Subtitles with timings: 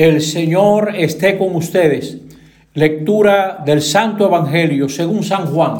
[0.00, 2.16] El Señor esté con ustedes.
[2.72, 5.76] Lectura del Santo Evangelio según San Juan.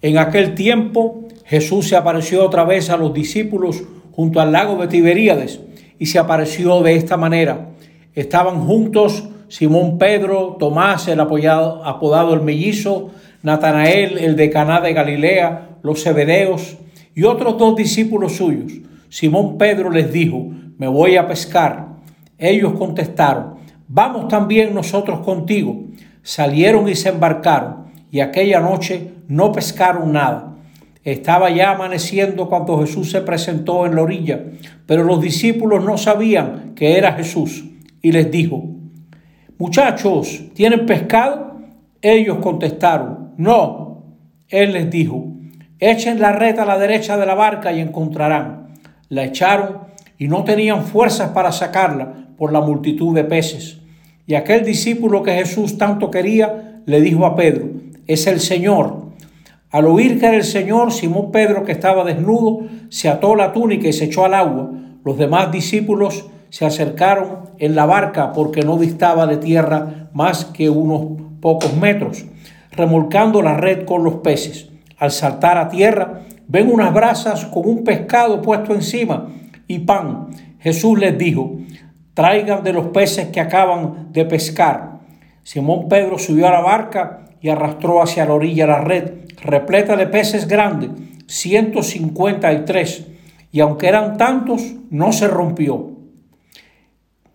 [0.00, 3.82] En aquel tiempo Jesús se apareció otra vez a los discípulos
[4.12, 5.60] junto al lago de Tiberíades
[5.98, 7.68] y se apareció de esta manera.
[8.14, 13.10] Estaban juntos Simón Pedro, Tomás el apodado el mellizo,
[13.42, 16.78] Natanael el de Caná de Galilea, los Zebedeos
[17.14, 18.72] y otros dos discípulos suyos.
[19.10, 20.46] Simón Pedro les dijo,
[20.78, 21.87] me voy a pescar.
[22.38, 23.56] Ellos contestaron,
[23.88, 25.84] vamos también nosotros contigo.
[26.22, 30.54] Salieron y se embarcaron, y aquella noche no pescaron nada.
[31.02, 34.44] Estaba ya amaneciendo cuando Jesús se presentó en la orilla,
[34.86, 37.64] pero los discípulos no sabían que era Jesús,
[38.02, 38.62] y les dijo,
[39.58, 41.56] muchachos, ¿tienen pescado?
[42.00, 44.04] Ellos contestaron, no.
[44.48, 45.32] Él les dijo,
[45.80, 48.68] echen la red a la derecha de la barca y encontrarán.
[49.08, 49.78] La echaron
[50.18, 53.78] y no tenían fuerzas para sacarla por la multitud de peces.
[54.26, 57.68] Y aquel discípulo que Jesús tanto quería le dijo a Pedro,
[58.06, 59.08] es el Señor.
[59.70, 63.88] Al oír que era el Señor, Simón Pedro, que estaba desnudo, se ató la túnica
[63.88, 64.70] y se echó al agua.
[65.04, 70.70] Los demás discípulos se acercaron en la barca porque no distaba de tierra más que
[70.70, 72.24] unos pocos metros,
[72.72, 74.70] remolcando la red con los peces.
[74.96, 79.28] Al saltar a tierra, ven unas brasas con un pescado puesto encima
[79.66, 80.28] y pan.
[80.60, 81.58] Jesús les dijo,
[82.18, 84.98] traigan de los peces que acaban de pescar.
[85.44, 90.08] Simón Pedro subió a la barca y arrastró hacia la orilla la red, repleta de
[90.08, 90.90] peces grandes,
[91.28, 93.06] 153,
[93.52, 95.92] y aunque eran tantos, no se rompió.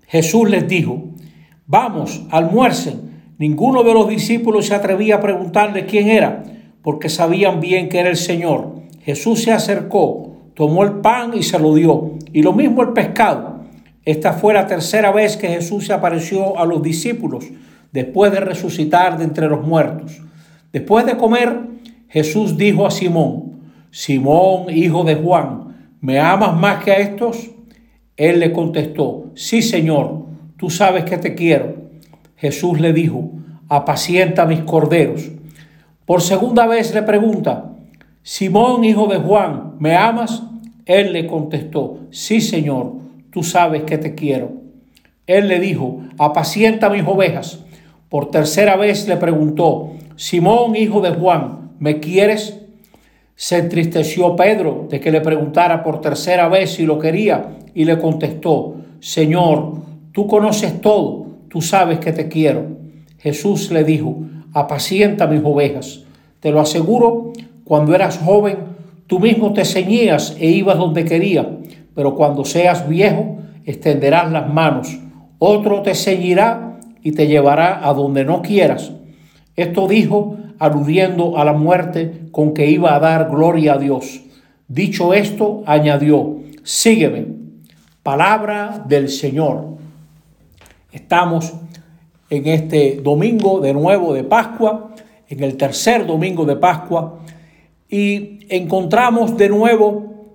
[0.05, 1.01] Jesús les dijo,
[1.65, 3.31] vamos, almuercen.
[3.37, 6.43] Ninguno de los discípulos se atrevía a preguntarle quién era,
[6.81, 8.81] porque sabían bien que era el Señor.
[9.01, 13.52] Jesús se acercó, tomó el pan y se lo dio, y lo mismo el pescado.
[14.05, 17.45] Esta fue la tercera vez que Jesús se apareció a los discípulos
[17.91, 20.21] después de resucitar de entre los muertos.
[20.73, 21.59] Después de comer,
[22.09, 23.61] Jesús dijo a Simón,
[23.91, 27.51] Simón, hijo de Juan, ¿me amas más que a estos?
[28.17, 30.25] Él le contestó, sí, Señor,
[30.57, 31.75] tú sabes que te quiero.
[32.35, 33.31] Jesús le dijo,
[33.69, 35.31] apacienta mis corderos.
[36.05, 37.71] Por segunda vez le pregunta,
[38.21, 40.43] Simón, hijo de Juan, ¿me amas?
[40.85, 43.02] Él le contestó, sí, Señor,
[43.33, 44.51] tú sabes que te quiero.
[45.25, 47.59] Él le dijo, apacienta mis ovejas.
[48.07, 52.59] Por tercera vez le preguntó, Simón, hijo de Juan, ¿me quieres?
[53.35, 57.97] Se entristeció Pedro de que le preguntara por tercera vez si lo quería y le
[57.97, 59.77] contestó, Señor,
[60.11, 62.67] tú conoces todo, tú sabes que te quiero.
[63.17, 64.17] Jesús le dijo,
[64.53, 66.03] apacienta mis ovejas.
[66.39, 67.33] Te lo aseguro,
[67.63, 68.57] cuando eras joven,
[69.07, 71.49] tú mismo te ceñías e ibas donde quería
[71.95, 74.97] pero cuando seas viejo extenderás las manos,
[75.39, 78.91] otro te ceñirá y te llevará a donde no quieras.
[79.55, 84.21] Esto dijo aludiendo a la muerte con que iba a dar gloria a Dios.
[84.67, 87.25] Dicho esto, añadió, sígueme.
[88.01, 89.77] Palabra del Señor.
[90.91, 91.53] Estamos
[92.29, 94.91] en este domingo de nuevo de Pascua,
[95.27, 97.19] en el tercer domingo de Pascua,
[97.89, 100.31] y encontramos de nuevo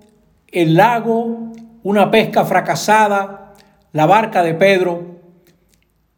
[0.51, 1.48] el lago,
[1.83, 3.53] una pesca fracasada,
[3.93, 5.19] la barca de Pedro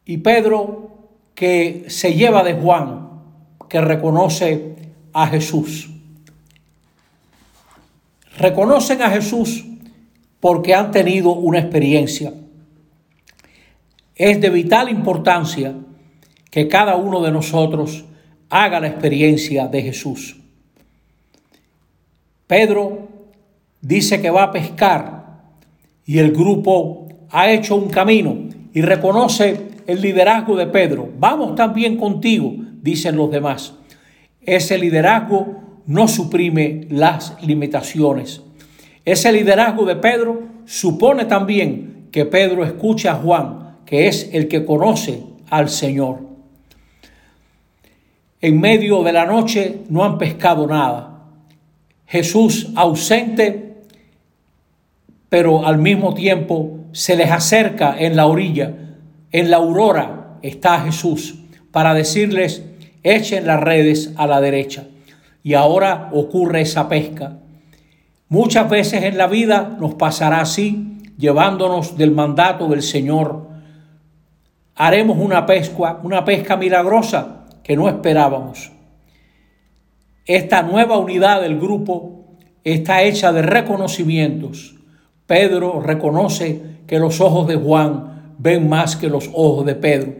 [0.05, 0.91] y Pedro
[1.35, 3.09] que se lleva de Juan,
[3.69, 4.75] que reconoce
[5.13, 5.89] a Jesús.
[8.37, 9.65] Reconocen a Jesús
[10.39, 12.33] porque han tenido una experiencia.
[14.15, 15.75] Es de vital importancia
[16.49, 18.05] que cada uno de nosotros
[18.49, 20.37] haga la experiencia de Jesús.
[22.47, 23.07] Pedro
[23.79, 25.20] dice que va a pescar
[26.05, 28.35] y el grupo ha hecho un camino
[28.73, 31.09] y reconoce el liderazgo de Pedro.
[31.17, 33.73] Vamos también contigo, dicen los demás.
[34.41, 38.41] Ese liderazgo no suprime las limitaciones.
[39.05, 44.65] Ese liderazgo de Pedro supone también que Pedro escucha a Juan, que es el que
[44.65, 46.19] conoce al Señor.
[48.41, 51.25] En medio de la noche no han pescado nada.
[52.07, 53.60] Jesús ausente
[55.31, 58.73] pero al mismo tiempo se les acerca en la orilla,
[59.31, 61.39] en la aurora está Jesús
[61.71, 62.65] para decirles,
[63.01, 64.87] echen las redes a la derecha.
[65.41, 67.37] Y ahora ocurre esa pesca.
[68.27, 73.47] Muchas veces en la vida nos pasará así, llevándonos del mandato del Señor.
[74.75, 78.73] Haremos una pesca, una pesca milagrosa que no esperábamos.
[80.25, 82.25] Esta nueva unidad del grupo
[82.65, 84.75] está hecha de reconocimientos
[85.31, 90.11] Pedro reconoce que los ojos de Juan ven más que los ojos de Pedro.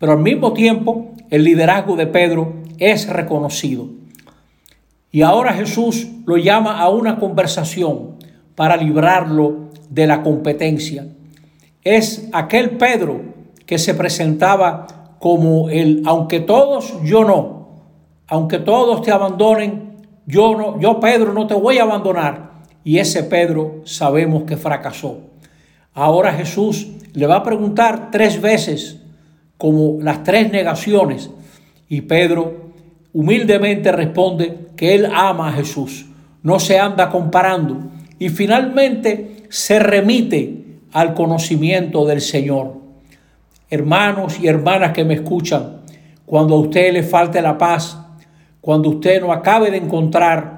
[0.00, 3.86] Pero al mismo tiempo, el liderazgo de Pedro es reconocido.
[5.12, 8.16] Y ahora Jesús lo llama a una conversación
[8.56, 11.06] para librarlo de la competencia.
[11.84, 13.20] Es aquel Pedro
[13.64, 17.68] que se presentaba como el, aunque todos, yo no,
[18.26, 22.57] aunque todos te abandonen, yo no, yo Pedro no te voy a abandonar.
[22.88, 25.20] Y ese Pedro sabemos que fracasó.
[25.92, 29.02] Ahora Jesús le va a preguntar tres veces,
[29.58, 31.28] como las tres negaciones,
[31.86, 32.72] y Pedro
[33.12, 36.06] humildemente responde que él ama a Jesús,
[36.42, 42.78] no se anda comparando y finalmente se remite al conocimiento del Señor.
[43.68, 45.82] Hermanos y hermanas que me escuchan,
[46.24, 47.98] cuando a usted le falte la paz,
[48.62, 50.57] cuando usted no acabe de encontrar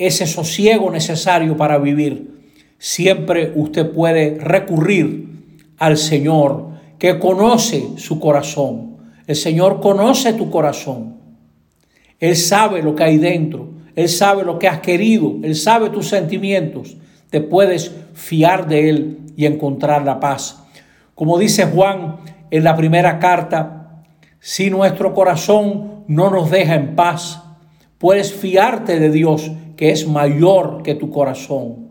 [0.00, 2.40] ese sosiego necesario para vivir,
[2.78, 5.28] siempre usted puede recurrir
[5.76, 8.96] al Señor que conoce su corazón.
[9.26, 11.16] El Señor conoce tu corazón.
[12.18, 13.68] Él sabe lo que hay dentro.
[13.94, 15.36] Él sabe lo que has querido.
[15.42, 16.96] Él sabe tus sentimientos.
[17.28, 20.62] Te puedes fiar de Él y encontrar la paz.
[21.14, 22.16] Como dice Juan
[22.50, 24.02] en la primera carta,
[24.38, 27.42] si nuestro corazón no nos deja en paz,
[27.98, 29.50] puedes fiarte de Dios
[29.80, 31.88] que es mayor que tu corazón.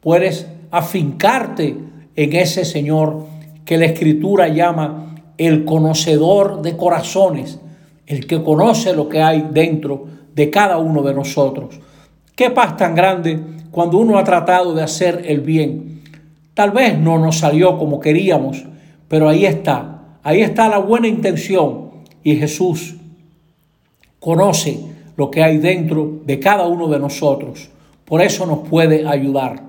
[0.00, 1.76] Puedes afincarte
[2.16, 3.26] en ese Señor
[3.64, 7.60] que la Escritura llama el conocedor de corazones
[8.08, 11.78] el que conoce lo que hay dentro de cada uno de nosotros.
[12.34, 13.38] Qué paz tan grande
[13.70, 16.02] cuando uno ha tratado de hacer el bien.
[16.54, 18.64] Tal vez no nos salió como queríamos,
[19.06, 21.90] pero ahí está, ahí está la buena intención
[22.24, 22.96] y Jesús
[24.18, 27.68] conoce lo que hay dentro de cada uno de nosotros.
[28.04, 29.64] Por eso nos puede ayudar.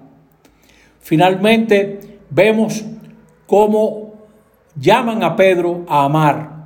[1.00, 2.86] Finalmente vemos
[3.48, 4.14] cómo
[4.76, 6.60] llaman a Pedro a amar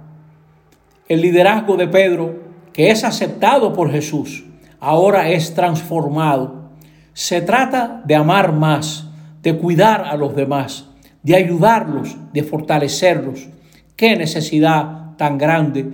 [1.07, 2.43] el liderazgo de Pedro,
[2.73, 4.43] que es aceptado por Jesús,
[4.81, 6.71] ahora es transformado.
[7.13, 9.07] Se trata de amar más,
[9.41, 10.89] de cuidar a los demás,
[11.21, 13.47] de ayudarlos, de fortalecerlos.
[13.95, 15.85] Qué necesidad tan grande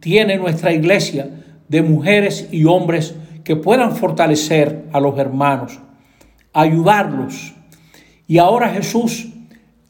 [0.00, 1.28] tiene nuestra iglesia
[1.68, 5.80] de mujeres y hombres que puedan fortalecer a los hermanos,
[6.52, 7.54] ayudarlos.
[8.26, 9.28] Y ahora Jesús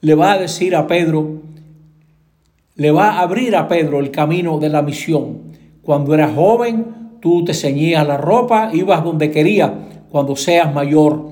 [0.00, 1.42] le va a decir a Pedro
[2.78, 5.52] le va a abrir a Pedro el camino de la misión.
[5.82, 9.72] Cuando eras joven, tú te ceñías la ropa, ibas donde querías.
[10.08, 11.28] Cuando seas mayor,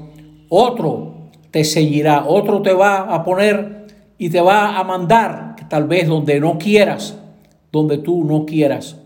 [0.49, 3.87] otro te ceñirá, otro te va a poner
[4.19, 7.17] y te va a mandar, tal vez donde no quieras,
[7.71, 8.97] donde tú no quieras.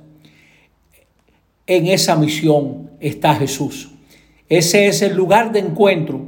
[1.71, 3.93] En esa misión está Jesús.
[4.49, 6.21] Ese es el lugar de encuentro.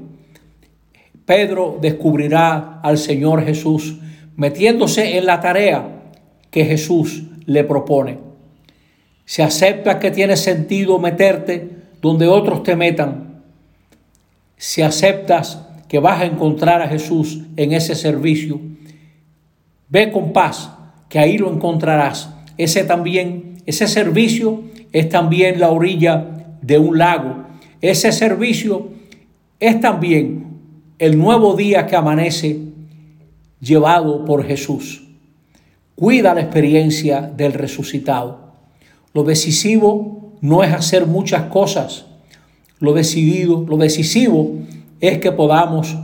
[1.27, 3.97] Pedro descubrirá al Señor Jesús
[4.37, 6.13] metiéndose en la tarea
[6.53, 8.19] que Jesús le propone.
[9.25, 13.43] Se acepta que tiene sentido meterte donde otros te metan.
[14.57, 18.61] Si aceptas que vas a encontrar a Jesús en ese servicio,
[19.89, 20.71] ve con paz,
[21.09, 22.31] que ahí lo encontrarás.
[22.59, 26.27] Ese también, ese servicio es también la orilla
[26.61, 27.45] de un lago.
[27.81, 28.89] Ese servicio
[29.59, 30.59] es también
[30.99, 32.61] el nuevo día que amanece
[33.61, 35.03] llevado por Jesús.
[35.95, 38.53] Cuida la experiencia del resucitado.
[39.15, 42.07] Lo decisivo no es hacer muchas cosas.
[42.81, 44.53] Lo decidido, lo decisivo
[45.01, 45.97] es que podamos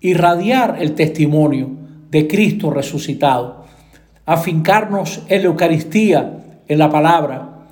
[0.00, 1.70] irradiar el testimonio
[2.10, 3.64] de Cristo resucitado,
[4.24, 7.66] afincarnos en la Eucaristía, en la palabra.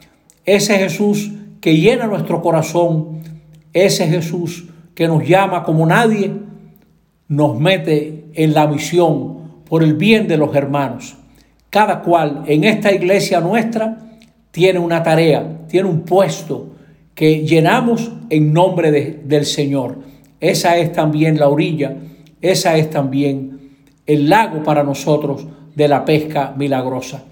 [0.44, 3.20] Ese Jesús que llena nuestro corazón,
[3.72, 6.32] ese Jesús que nos llama como nadie,
[7.28, 11.16] nos mete en la misión por el bien de los hermanos.
[11.70, 13.98] Cada cual en esta iglesia nuestra
[14.50, 16.74] tiene una tarea, tiene un puesto
[17.14, 19.98] que llenamos en nombre del Señor.
[20.40, 21.96] Esa es también la orilla,
[22.40, 23.70] esa es también
[24.06, 27.24] el lago para nosotros de la pesca milagrosa.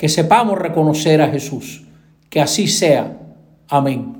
[0.00, 1.82] Que sepamos reconocer a Jesús.
[2.30, 3.20] Que así sea.
[3.68, 4.19] Amén.